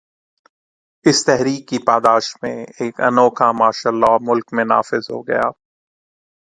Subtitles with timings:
[1.05, 5.45] اس تحریک کی پاداش میں ایک انوکھا مارشل لاء ملک میں نافذ ہو گیا۔